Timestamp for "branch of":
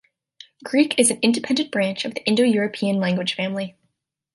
1.69-2.15